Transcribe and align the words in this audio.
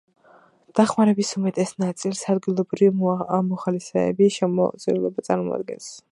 დახმარების 0.77 1.33
უმეტეს 1.39 1.73
ნაწილს 1.83 2.21
ადგილობრივი 2.33 3.11
მოხალისეების 3.49 4.39
შემოწირულობა 4.41 5.25
წარმოადგენს. 5.29 5.91